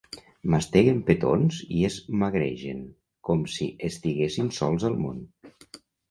[0.51, 2.79] Masteguen petons i es magregen,
[3.29, 5.21] com si estiguessin sols al món.